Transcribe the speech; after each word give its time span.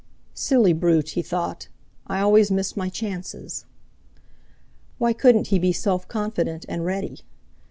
'Silly 0.33 0.73
brute!' 0.73 1.09
he 1.09 1.21
thought; 1.21 1.67
'I 2.07 2.21
always 2.21 2.49
miss 2.49 2.75
my 2.75 2.89
chances.' 2.89 3.65
Why 4.97 5.13
couldn't 5.13 5.49
he 5.49 5.59
be 5.59 5.71
self 5.71 6.07
confident 6.07 6.65
and 6.67 6.83
ready? 6.83 7.19